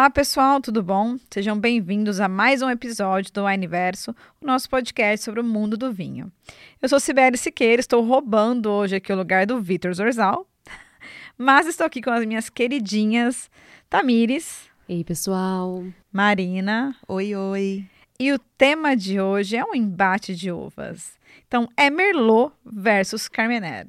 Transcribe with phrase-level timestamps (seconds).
[0.00, 1.16] Olá, pessoal, tudo bom?
[1.30, 5.92] Sejam bem-vindos a mais um episódio do Wineverso, o nosso podcast sobre o mundo do
[5.92, 6.32] vinho.
[6.80, 10.46] Eu sou Sibeli Siqueira, estou roubando hoje aqui o lugar do Vitor Zorzal,
[11.36, 13.50] mas estou aqui com as minhas queridinhas
[13.90, 14.69] Tamires.
[14.92, 15.84] Ei, pessoal.
[16.12, 16.96] Marina.
[17.06, 17.86] Oi, oi.
[18.18, 21.12] E o tema de hoje é um embate de uvas.
[21.46, 23.86] Então, é Merlot versus Carmener.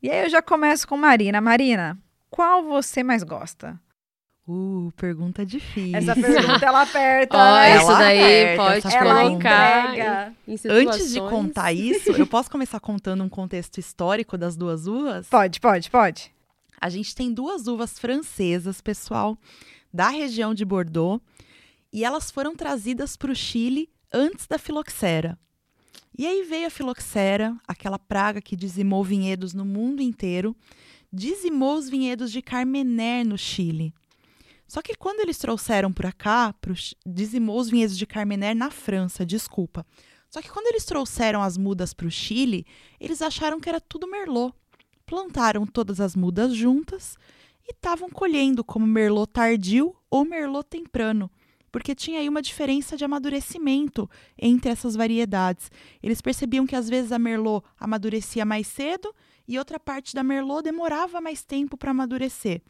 [0.00, 1.40] E aí eu já começo com Marina.
[1.40, 1.98] Marina,
[2.30, 3.76] qual você mais gosta?
[4.46, 5.96] Uh, pergunta difícil.
[5.96, 7.34] Essa pergunta ela aperta.
[7.36, 7.76] Ó, né?
[7.76, 10.34] isso Ela daí aperta pode essa colocar entrega.
[10.46, 14.86] em, em Antes de contar isso, eu posso começar contando um contexto histórico das duas
[14.86, 15.26] uvas?
[15.28, 16.32] Pode, pode, pode.
[16.80, 19.36] A gente tem duas uvas francesas, pessoal,
[19.92, 21.22] da região de Bordeaux,
[21.92, 25.38] e elas foram trazidas para o Chile antes da filoxera.
[26.16, 30.54] E aí veio a filoxera, aquela praga que dizimou vinhedos no mundo inteiro,
[31.12, 33.94] dizimou os vinhedos de Carmener no Chile.
[34.66, 39.26] Só que quando eles trouxeram para cá, pro, dizimou os vinhedos de Carmener na França,
[39.26, 39.84] desculpa.
[40.28, 42.64] Só que quando eles trouxeram as mudas para o Chile,
[43.00, 44.54] eles acharam que era tudo Merlot.
[45.04, 47.16] Plantaram todas as mudas juntas
[47.70, 51.30] estavam colhendo como Merlot tardio ou Merlot temprano,
[51.70, 55.70] porque tinha aí uma diferença de amadurecimento entre essas variedades.
[56.02, 59.14] Eles percebiam que às vezes a Merlot amadurecia mais cedo
[59.46, 62.62] e outra parte da Merlot demorava mais tempo para amadurecer.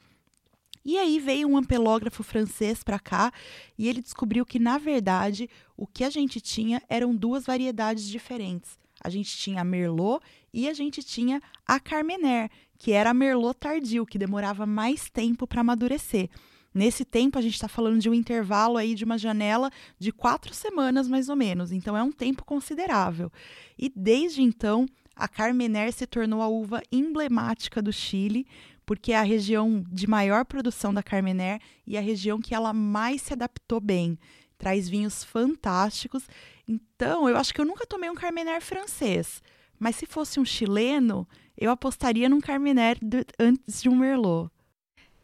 [0.85, 3.33] E aí veio um ampelógrafo francês para cá
[3.77, 8.79] e ele descobriu que, na verdade, o que a gente tinha eram duas variedades diferentes.
[9.03, 13.59] A gente tinha a Merlot e a gente tinha a Carmener, que era a Merlot
[13.59, 16.29] tardio, que demorava mais tempo para amadurecer.
[16.73, 20.55] Nesse tempo, a gente está falando de um intervalo aí de uma janela de quatro
[20.55, 21.73] semanas, mais ou menos.
[21.73, 23.31] Então, é um tempo considerável.
[23.77, 28.47] E desde então, a Carmener se tornou a uva emblemática do Chile,
[28.87, 33.23] porque é a região de maior produção da Carmener e a região que ela mais
[33.23, 34.17] se adaptou bem.
[34.57, 36.29] Traz vinhos fantásticos.
[36.67, 39.43] Então, eu acho que eu nunca tomei um Carmener francês.
[39.81, 41.27] Mas se fosse um chileno,
[41.59, 44.51] eu apostaria num Carmener do- antes de um Merlot.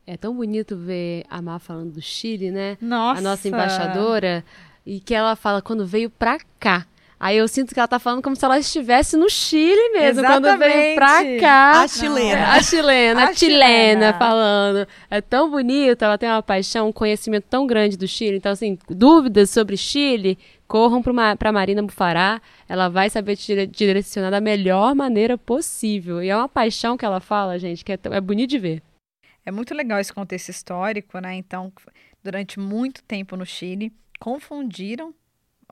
[0.07, 2.79] É tão bonito ver a Má falando do Chile, né?
[2.81, 3.21] Nossa.
[3.21, 4.45] A nossa embaixadora.
[4.87, 6.87] E que ela fala quando veio pra cá.
[7.19, 10.45] Aí eu sinto que ela tá falando como se ela estivesse no Chile mesmo, quando
[10.59, 11.41] veio pra Exatamente.
[11.41, 11.81] cá.
[11.83, 12.47] A chilena.
[12.53, 14.13] A chilena, A a chilena chilena.
[14.19, 14.87] falando.
[15.11, 18.37] É tão bonito, ela tem uma paixão, um conhecimento tão grande do Chile.
[18.37, 20.39] Então, assim, dúvidas sobre Chile,
[20.69, 22.39] corram para Marina Bufará.
[22.69, 26.23] Ela vai saber te dire- direcionar da melhor maneira possível.
[26.23, 28.83] E é uma paixão que ela fala, gente, que é, é bonito de ver.
[29.45, 31.35] É muito legal esse contexto histórico, né?
[31.35, 31.73] Então,
[32.23, 33.91] durante muito tempo no Chile,
[34.21, 35.15] confundiram.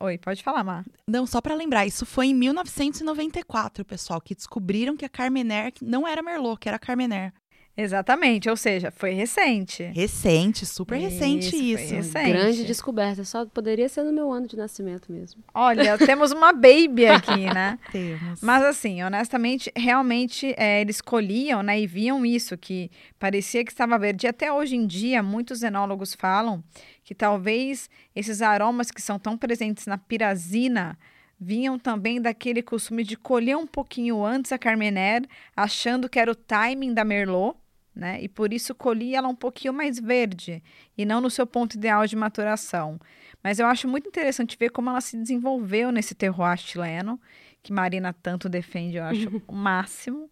[0.01, 0.85] Oi, pode falar, Má.
[1.09, 6.07] Não, só para lembrar, isso foi em 1994, pessoal, que descobriram que a Carmener não
[6.07, 7.33] era Merlot, que era Carmener.
[7.77, 9.83] Exatamente, ou seja, foi recente.
[9.83, 12.29] Recente, super recente Isso, recente.
[12.31, 13.25] Grande descoberta.
[13.25, 15.43] Só poderia ser no meu ano de nascimento mesmo.
[15.53, 17.77] Olha, temos uma baby aqui, né?
[17.91, 18.41] Temos.
[18.41, 23.99] Mas assim, honestamente, realmente é, eles colhiam, né, e viam isso, que parecia que estava
[23.99, 24.27] verde.
[24.27, 26.63] E até hoje em dia, muitos enólogos falam
[27.03, 30.97] que talvez esses aromas que são tão presentes na pirazina
[31.41, 35.23] vinham também daquele costume de colher um pouquinho antes a Carmener,
[35.57, 37.57] achando que era o timing da Merlot,
[37.95, 38.21] né?
[38.21, 40.63] E por isso colhia ela um pouquinho mais verde
[40.97, 42.99] e não no seu ponto ideal de maturação.
[43.43, 47.21] Mas eu acho muito interessante ver como ela se desenvolveu nesse terroir chileno,
[47.63, 50.31] que Marina tanto defende, eu acho o máximo.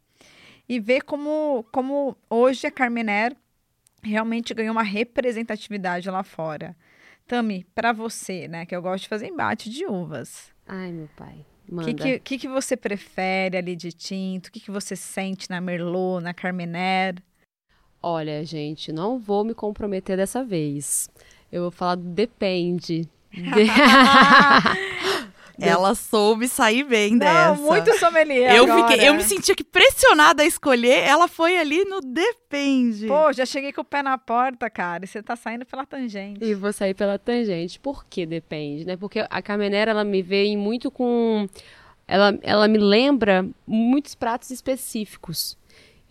[0.69, 3.37] E ver como, como hoje a Carmener
[4.03, 6.77] realmente ganhou uma representatividade lá fora.
[7.27, 10.53] Tami, para você, né, que eu gosto de fazer embate de uvas.
[10.67, 11.45] Ai, meu pai.
[11.71, 14.49] O que, que, que, que você prefere ali de tinto?
[14.49, 17.15] O que, que você sente na Merlot, na Carmener?
[18.03, 21.09] Olha, gente, não vou me comprometer dessa vez.
[21.51, 23.09] Eu vou falar do depende.
[23.33, 23.71] De-
[25.61, 27.55] Ela soube sair bem Não, dessa.
[27.63, 28.89] muito sommelier eu agora.
[28.89, 31.05] fiquei, eu me senti aqui pressionada a escolher.
[31.05, 33.07] Ela foi ali no depende.
[33.07, 36.43] Pô, já cheguei com o pé na porta, cara, e você tá saindo pela tangente.
[36.45, 37.79] E vou sair pela tangente.
[37.79, 38.97] Por que depende, né?
[38.97, 41.47] Porque a Carmenera, ela me vem muito com...
[42.09, 45.57] Ela, ela me lembra muitos pratos específicos.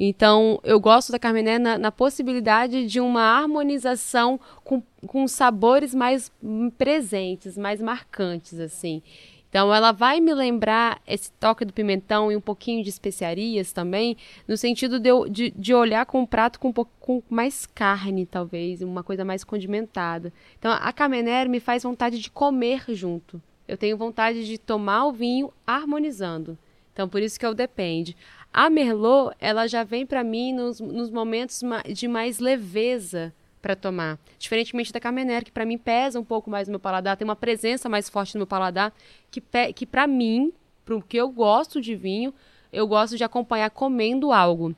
[0.03, 6.31] Então, eu gosto da Carmener na, na possibilidade de uma harmonização com, com sabores mais
[6.75, 9.03] presentes, mais marcantes, assim.
[9.48, 14.18] Então ela vai me lembrar esse toque do pimentão e um pouquinho de especiarias também,
[14.48, 18.25] no sentido de, de, de olhar com um prato com um pouco com mais carne,
[18.25, 20.33] talvez, uma coisa mais condimentada.
[20.57, 23.39] Então a Cabernet me faz vontade de comer junto.
[23.68, 26.57] Eu tenho vontade de tomar o vinho harmonizando.
[27.01, 28.15] Então por isso que eu depende.
[28.53, 31.59] A Merlot, ela já vem para mim nos, nos momentos
[31.95, 34.19] de mais leveza para tomar.
[34.38, 37.36] Diferentemente da Carmener, que para mim pesa um pouco mais no meu paladar, tem uma
[37.36, 38.94] presença mais forte no meu paladar,
[39.31, 39.42] que,
[39.74, 40.53] que para mim,
[40.86, 42.31] pro que eu gosto de vinho,
[42.71, 44.75] eu gosto de acompanhar comendo algo.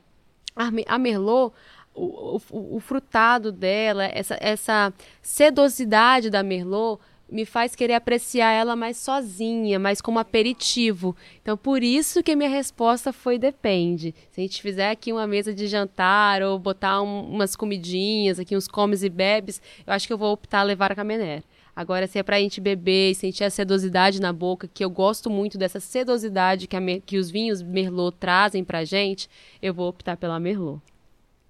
[0.56, 1.52] A Merlot,
[1.94, 8.76] o, o, o frutado dela, essa, essa sedosidade da Merlot, me faz querer apreciar ela
[8.76, 11.16] mais sozinha, mais como aperitivo.
[11.42, 14.14] Então, por isso que a minha resposta foi depende.
[14.30, 18.56] Se a gente fizer aqui uma mesa de jantar ou botar um, umas comidinhas, aqui
[18.56, 21.42] uns comes e bebes, eu acho que eu vou optar a levar a Camener.
[21.76, 25.28] Agora, se é pra gente beber e sentir a sedosidade na boca, que eu gosto
[25.28, 29.28] muito dessa sedosidade que, a, que os vinhos Merlot trazem pra gente,
[29.60, 30.80] eu vou optar pela Merlot.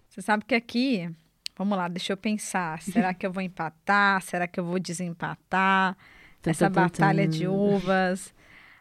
[0.08, 1.10] Você sabe que aqui
[1.56, 2.82] Vamos lá, deixa eu pensar.
[2.82, 4.20] Será que eu vou empatar?
[4.22, 5.96] Será que eu vou desempatar?
[6.44, 8.34] Essa batalha de uvas.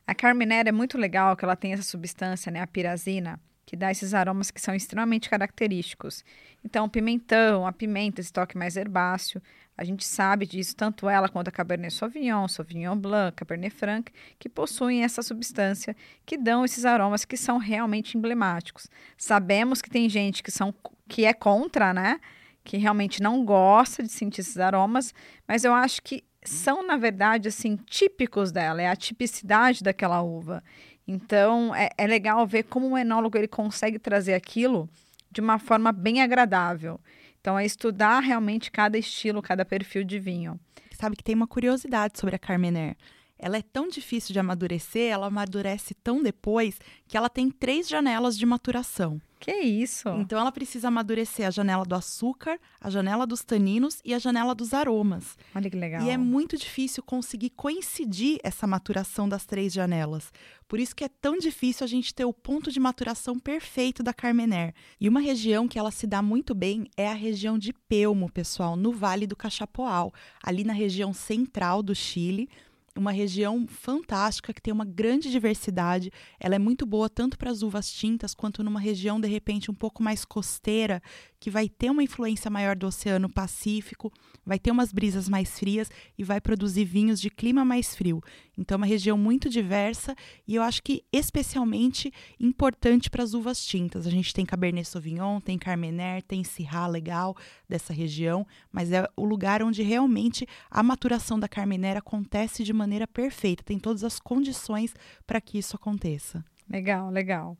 [0.05, 3.89] A Carmenera é muito legal que ela tem essa substância, né, a pirazina, que dá
[3.89, 6.25] esses aromas que são extremamente característicos.
[6.63, 9.41] Então, o pimentão, a pimenta, esse toque mais herbáceo,
[9.77, 14.49] a gente sabe disso, tanto ela quanto a Cabernet Sauvignon, Sauvignon Blanc, Cabernet Franc, que
[14.49, 15.95] possuem essa substância
[16.25, 18.87] que dão esses aromas que são realmente emblemáticos.
[19.17, 20.73] Sabemos que tem gente que, são,
[21.07, 22.19] que é contra, né?
[22.63, 25.13] Que realmente não gosta de sentir esses aromas,
[25.47, 30.63] mas eu acho que são, na verdade, assim, típicos dela, é a tipicidade daquela uva.
[31.07, 34.89] Então, é, é legal ver como o enólogo ele consegue trazer aquilo
[35.31, 36.99] de uma forma bem agradável.
[37.39, 40.59] Então, é estudar realmente cada estilo, cada perfil de vinho.
[40.93, 42.95] Sabe que tem uma curiosidade sobre a Carmener.
[43.37, 48.37] Ela é tão difícil de amadurecer, ela amadurece tão depois, que ela tem três janelas
[48.37, 49.19] de maturação.
[49.43, 50.07] Que isso?
[50.19, 54.55] Então ela precisa amadurecer a janela do açúcar, a janela dos taninos e a janela
[54.55, 55.37] dos aromas.
[55.53, 56.01] Olha que legal.
[56.01, 60.31] E é muito difícil conseguir coincidir essa maturação das três janelas.
[60.65, 64.13] Por isso que é tão difícil a gente ter o ponto de maturação perfeito da
[64.13, 64.73] Carmener.
[64.97, 68.77] E uma região que ela se dá muito bem é a região de Pelmo, pessoal,
[68.77, 72.47] no Vale do Cachapoal, ali na região central do Chile
[72.95, 76.11] uma região fantástica que tem uma grande diversidade.
[76.39, 79.73] Ela é muito boa tanto para as uvas tintas quanto numa região de repente um
[79.73, 81.01] pouco mais costeira,
[81.39, 84.11] que vai ter uma influência maior do Oceano Pacífico,
[84.45, 88.21] vai ter umas brisas mais frias e vai produzir vinhos de clima mais frio.
[88.57, 90.15] Então, é uma região muito diversa
[90.47, 94.05] e eu acho que especialmente importante para as uvas tintas.
[94.05, 97.35] A gente tem Cabernet Sauvignon, tem Carmener, tem Syrah legal
[97.73, 103.07] dessa região, mas é o lugar onde realmente a maturação da Carmener acontece de maneira
[103.07, 104.93] perfeita, tem todas as condições
[105.25, 106.45] para que isso aconteça.
[106.69, 107.57] Legal, legal.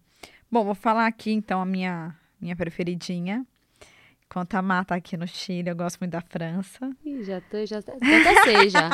[0.52, 3.48] Bom, vou falar aqui então a minha minha preferidinha,
[4.34, 6.90] Enquanto a mata aqui no Chile, eu gosto muito da França.
[7.06, 8.90] Ih, já tô, já, já até sei já.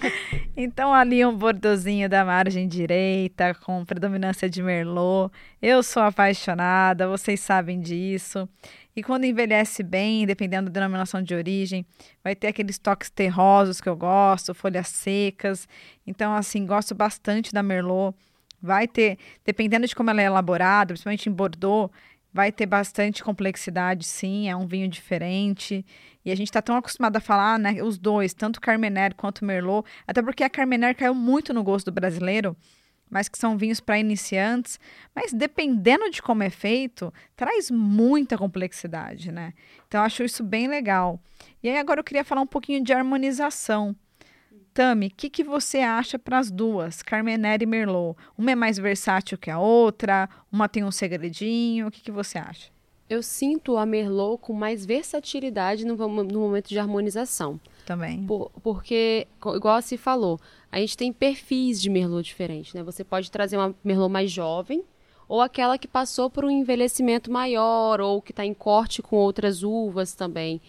[0.56, 5.30] então, ali um bordozinho da margem direita, com predominância de Merlot.
[5.60, 8.48] Eu sou apaixonada, vocês sabem disso.
[8.96, 11.84] E quando envelhece bem, dependendo da denominação de origem,
[12.24, 15.68] vai ter aqueles toques terrosos que eu gosto, folhas secas.
[16.06, 18.16] Então, assim, gosto bastante da Merlot.
[18.60, 21.92] Vai ter, dependendo de como ela é elaborada, principalmente em Bordeaux,
[22.38, 25.84] Vai ter bastante complexidade, sim, é um vinho diferente.
[26.24, 29.84] E a gente está tão acostumado a falar, né, os dois, tanto Carmener quanto Merlot,
[30.06, 32.56] até porque a Carmener caiu muito no gosto do brasileiro,
[33.10, 34.78] mas que são vinhos para iniciantes,
[35.16, 39.52] mas dependendo de como é feito, traz muita complexidade, né?
[39.88, 41.20] Então, eu acho isso bem legal.
[41.60, 43.96] E aí, agora eu queria falar um pouquinho de harmonização.
[44.78, 48.16] Tami, o que, que você acha para as duas, Carmenère e Merlot?
[48.38, 50.28] Uma é mais versátil que a outra?
[50.52, 51.88] Uma tem um segredinho?
[51.88, 52.70] O que, que você acha?
[53.10, 57.58] Eu sinto a Merlot com mais versatilidade no, no momento de harmonização.
[57.84, 58.24] Também.
[58.24, 60.38] Por, porque, igual se falou,
[60.70, 62.80] a gente tem perfis de Merlot diferentes, né?
[62.84, 64.84] Você pode trazer uma Merlot mais jovem,
[65.26, 69.64] ou aquela que passou por um envelhecimento maior, ou que está em corte com outras
[69.64, 70.60] uvas também.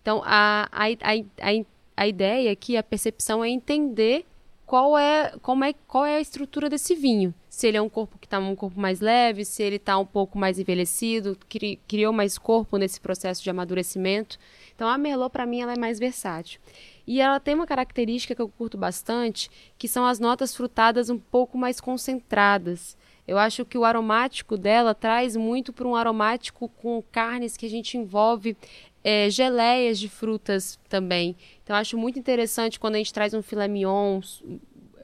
[0.00, 1.64] Então, a, a, a, a
[1.96, 4.26] a ideia aqui, a percepção é entender
[4.66, 7.32] qual é, como é, qual é a estrutura desse vinho.
[7.48, 10.04] Se ele é um corpo que está um corpo mais leve, se ele está um
[10.04, 14.38] pouco mais envelhecido, cri, criou mais corpo nesse processo de amadurecimento.
[14.74, 16.60] Então a Merlot para mim ela é mais versátil.
[17.06, 19.48] E ela tem uma característica que eu curto bastante,
[19.78, 22.96] que são as notas frutadas um pouco mais concentradas.
[23.26, 27.70] Eu acho que o aromático dela traz muito para um aromático com carnes que a
[27.70, 28.56] gente envolve
[29.02, 31.36] é, geleias de frutas também.
[31.62, 34.20] Então, acho muito interessante quando a gente traz um filé mignon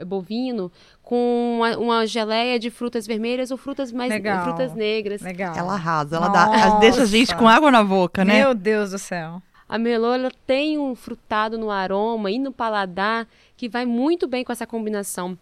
[0.05, 4.45] bovino com uma, uma geleia de frutas vermelhas ou frutas mais Legal.
[4.45, 5.21] frutas negras.
[5.23, 5.55] Legal.
[5.57, 8.41] Ela arrasa, ela dá, deixa a gente com água na boca, né?
[8.41, 9.43] Meu Deus do céu.
[9.69, 13.26] A melô ela tem um frutado no aroma e no paladar
[13.57, 15.38] que vai muito bem com essa combinação.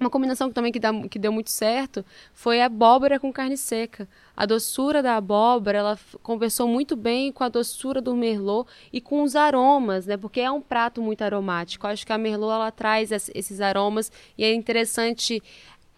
[0.00, 2.02] Uma combinação também que, dá- que deu muito certo
[2.32, 4.08] foi abóbora com carne seca.
[4.34, 9.22] A doçura da abóbora, ela conversou muito bem com a doçura do merlot e com
[9.22, 10.16] os aromas, né?
[10.16, 11.86] Porque é um prato muito aromático.
[11.86, 15.42] Eu acho que a merlot ela traz es- esses aromas e é interessante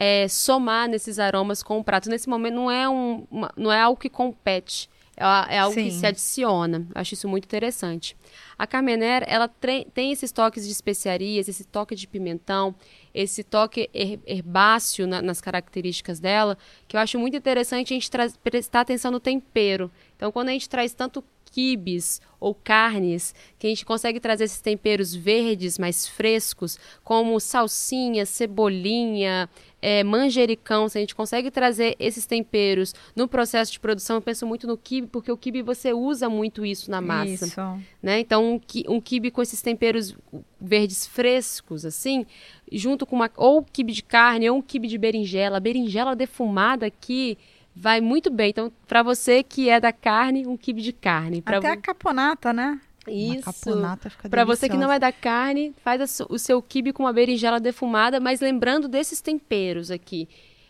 [0.00, 2.10] é, somar nesses aromas com o prato.
[2.10, 4.90] Nesse momento não é, um, uma- não é algo que compete,
[5.22, 5.98] é, é algo que Sim.
[5.98, 6.86] se adiciona.
[6.94, 8.16] Acho isso muito interessante.
[8.58, 12.74] A Carmener, ela tem esses toques de especiarias, esse toque de pimentão,
[13.14, 18.10] esse toque her- herbáceo na- nas características dela, que eu acho muito interessante a gente
[18.42, 19.90] prestar atenção no tempero.
[20.16, 24.60] Então, quando a gente traz tanto quibes ou carnes, que a gente consegue trazer esses
[24.60, 29.48] temperos verdes mais frescos, como salsinha, cebolinha,
[29.80, 34.44] é, manjericão, se a gente consegue trazer esses temperos no processo de produção, eu penso
[34.46, 37.60] muito no quibe, porque o quibe você usa muito isso na massa Isso.
[38.02, 38.18] né?
[38.18, 40.16] Então, um, um quibe com esses temperos
[40.60, 42.26] verdes frescos, assim,
[42.72, 45.60] junto com uma ou quibe de carne ou um quibe de berinjela.
[45.60, 47.36] Berinjela defumada aqui
[47.74, 48.50] vai muito bem.
[48.50, 51.42] Então, para você que é da carne, um quibe de carne.
[51.42, 52.80] Pra Até a caponata, né?
[53.08, 53.42] Isso.
[53.42, 57.12] caponata fica Para você que não é da carne, faz o seu quibe com uma
[57.12, 60.28] berinjela defumada, mas lembrando desses temperos aqui.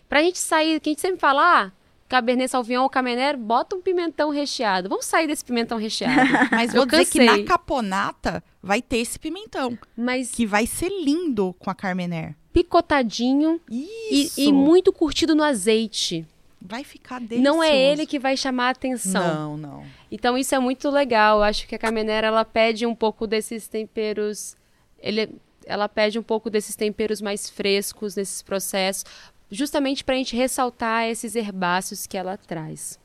[0.08, 1.72] Pra gente sair, que a gente sempre fala, ah,
[2.08, 4.88] Cabernet Sauvignon ou Cabernet, bota um pimentão recheado.
[4.88, 6.30] Vamos sair desse pimentão recheado.
[6.50, 7.42] Mas Eu vou dizer que cansei.
[7.42, 12.34] na caponata vai ter esse pimentão, Mas que vai ser lindo com a Carmener.
[12.52, 14.40] picotadinho e, Isso!
[14.40, 16.26] e muito curtido no azeite.
[16.64, 17.42] Vai ficar delicioso.
[17.42, 19.34] Não é ele que vai chamar a atenção.
[19.34, 19.86] Não, não.
[20.10, 21.38] Então isso é muito legal.
[21.38, 24.56] Eu acho que a Caminera ela pede um pouco desses temperos.
[24.98, 25.34] Ele,
[25.66, 29.04] ela pede um pouco desses temperos mais frescos nesses processos,
[29.50, 32.98] justamente para a gente ressaltar esses herbáceos que ela traz.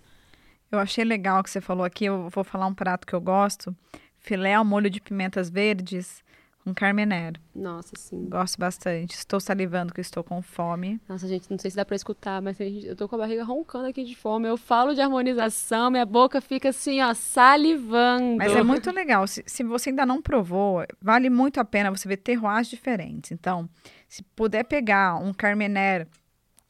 [0.72, 2.06] Eu achei legal o que você falou aqui.
[2.06, 3.76] Eu vou falar um prato que eu gosto:
[4.20, 6.24] filé ao molho de pimentas verdes
[6.68, 7.40] com carmener.
[7.56, 8.28] Nossa, sim.
[8.28, 9.16] Gosto bastante.
[9.16, 11.00] Estou salivando que estou com fome.
[11.08, 13.88] Nossa, gente, não sei se dá pra escutar, mas eu tô com a barriga roncando
[13.88, 14.50] aqui de fome.
[14.50, 18.36] Eu falo de harmonização, minha boca fica assim, ó, salivando.
[18.38, 19.26] Mas é muito legal.
[19.28, 23.32] Se, se você ainda não provou, vale muito a pena você ver terroirs diferentes.
[23.32, 23.70] Então,
[24.10, 26.06] se puder pegar um Carmener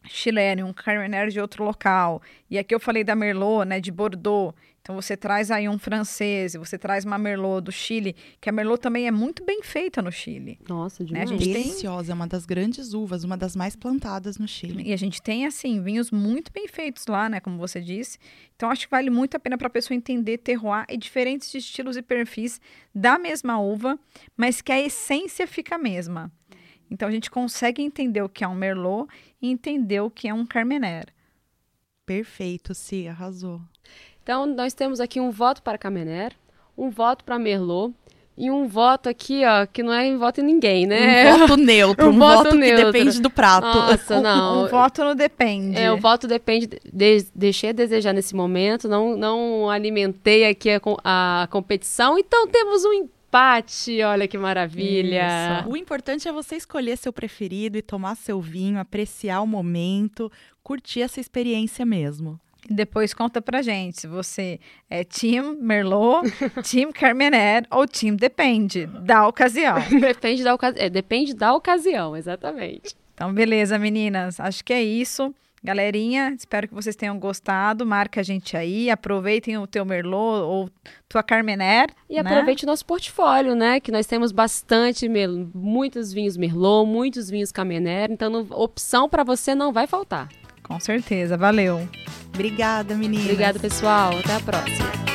[0.06, 3.92] chileno, e um Carmener de outro local, e aqui eu falei da Merlot, né, de
[3.92, 4.54] Bordeaux.
[4.82, 8.54] Então você traz aí um francês, e você traz uma Merlot do Chile, que a
[8.54, 10.58] Merlot também é muito bem feita no Chile.
[10.70, 11.30] Nossa, Né, a demais.
[11.30, 14.84] gente tem- Deliciosa, é uma das grandes uvas, uma das mais plantadas no Chile.
[14.88, 17.42] E a gente tem, assim, vinhos muito bem feitos lá, né?
[17.42, 18.18] Como você disse.
[18.56, 21.98] Então, acho que vale muito a pena para a pessoa entender terroir e diferentes estilos
[21.98, 22.62] e perfis
[22.96, 24.00] da mesma uva,
[24.38, 26.32] mas que a essência fica a mesma.
[26.90, 29.08] Então, a gente consegue entender o que é um Merlot
[29.42, 31.06] e entender o que é um Carmener.
[32.06, 33.60] Perfeito, Si, arrasou.
[34.24, 36.34] Então, nós temos aqui um voto para Camener,
[36.78, 37.94] um voto para Merlot
[38.38, 41.34] e um voto aqui, ó, que não é voto em ninguém, né?
[41.34, 42.92] Um voto neutro, Um um, voto voto, que neutro.
[42.92, 43.66] depende do prato.
[43.66, 44.66] Nossa, não.
[44.66, 45.78] Um voto no depende.
[45.78, 46.68] É, o voto depende.
[46.68, 52.48] De, deixei a desejar nesse momento, não, não alimentei aqui a, com- a competição, então
[52.48, 54.02] temos um empate.
[54.04, 55.62] Olha que maravilha.
[55.62, 55.70] Isso.
[55.70, 60.32] O importante é você escolher seu preferido e tomar seu vinho, apreciar o momento,
[60.64, 62.40] curtir essa experiência mesmo.
[62.70, 66.30] E depois conta pra gente se você é Team Merlot,
[66.70, 69.78] Team Carmener ou Team Depende, da ocasião.
[70.02, 72.96] Depende da, é, depende da ocasião, exatamente.
[73.14, 74.40] Então, beleza, meninas.
[74.40, 75.34] Acho que é isso.
[75.64, 77.86] Galerinha, espero que vocês tenham gostado.
[77.86, 78.90] Marca a gente aí.
[78.90, 80.70] Aproveitem o teu Merlot ou
[81.10, 81.90] tua Carmener.
[82.10, 82.20] E né?
[82.22, 83.80] aproveite o nosso portfólio, né?
[83.80, 85.10] Que nós temos bastante,
[85.54, 88.12] muitos vinhos Merlot, muitos vinhos Camener.
[88.12, 90.30] Então, não- opção para você não vai faltar.
[90.64, 91.38] Com certeza.
[91.38, 91.88] Valeu.
[92.34, 93.26] Obrigada, meninas.
[93.26, 94.12] Obrigada, pessoal.
[94.20, 95.07] Até a próxima.